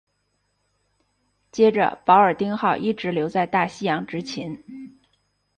[1.51, 4.97] 接着保尔丁号一直留在大西洋执勤。